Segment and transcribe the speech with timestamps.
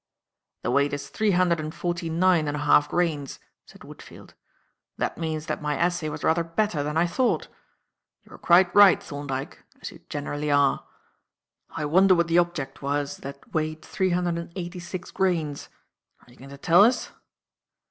[0.63, 4.33] "The weight is three hundred and forty nine and a half grains," said Woodfield.
[4.97, 7.49] "That means that my assay was rather better than I thought.
[8.23, 10.83] You were quite right, Thorndyke, as you generally are.
[11.69, 15.69] I wonder what the object was that weighed three hundred and eighty six grains.
[16.25, 17.11] Are you going to tell us?"